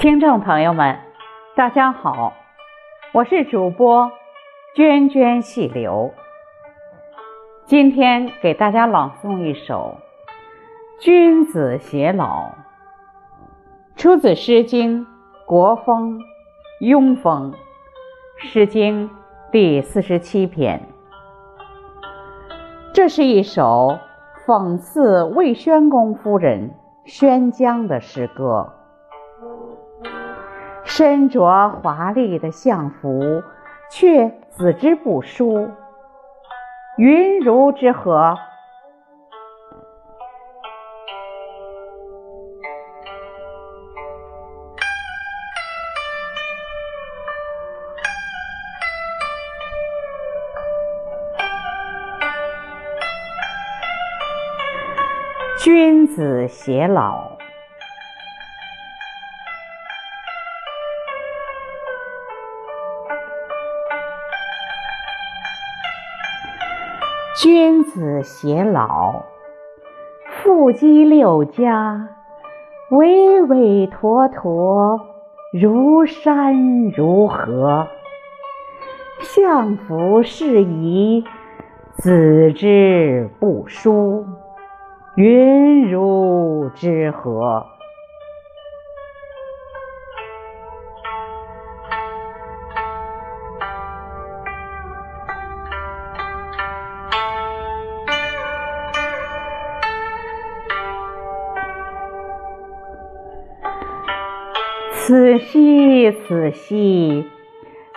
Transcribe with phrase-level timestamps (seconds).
[0.00, 0.96] 听众朋友们，
[1.54, 2.32] 大家好，
[3.12, 4.10] 我是主播
[4.74, 6.14] 涓涓细流。
[7.66, 9.98] 今天给大家朗诵一首
[11.04, 12.24] 《君子偕老》，
[13.94, 15.04] 出自《诗经·
[15.44, 16.18] 国风·
[16.80, 17.52] 庸风》，
[18.38, 19.06] 《诗经》
[19.52, 20.80] 第四十七篇。
[22.94, 23.98] 这是一首
[24.46, 26.70] 讽刺魏宣公夫人
[27.04, 28.79] 宣姜的诗歌。
[30.90, 33.44] 身着华丽的相服，
[33.92, 35.70] 却子之不淑，
[36.98, 38.36] 云如之何？
[55.62, 57.29] 君子偕老。
[67.42, 69.22] 君子偕老，
[70.26, 72.10] 腹肌六家，
[72.90, 75.00] 巍巍驼驼，
[75.50, 77.86] 如山如河。
[79.22, 81.24] 相服适宜，
[81.94, 84.26] 子之不淑，
[85.16, 87.64] 云如之何？
[105.10, 107.28] 此兮此兮，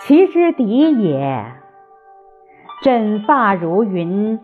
[0.00, 1.44] 其之敌也；
[2.82, 4.40] 枕发如云，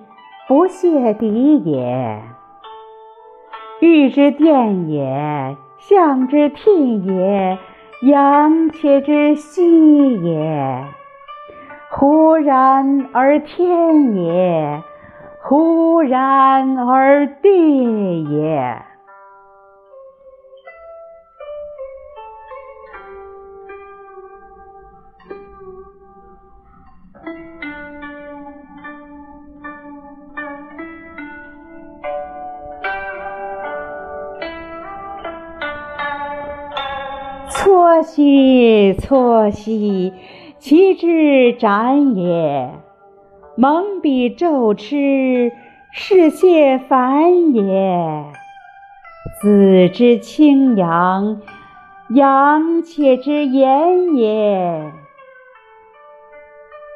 [0.47, 2.21] 不谢敌也。
[3.81, 7.57] 玉之殿也，象之替也，
[8.03, 10.85] 阳且之息也。
[11.89, 14.83] 忽然而天也，
[15.41, 18.88] 忽然而地也。
[37.69, 40.15] 错兮错兮，
[40.59, 42.71] 其之斩也；
[43.59, 45.53] 蒙彼昼痴，
[45.93, 48.25] 是谢反也。
[49.43, 51.43] 子之清扬，
[52.09, 54.91] 扬且之言也。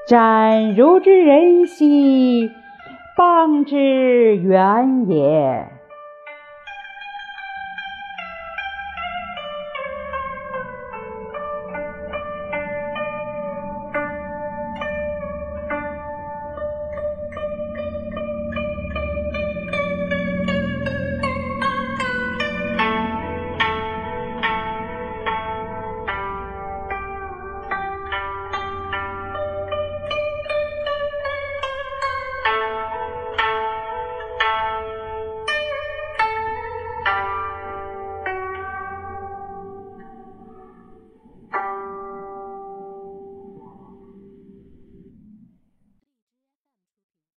[0.08, 2.50] 斩如之人兮，
[3.14, 5.66] 邦之远也。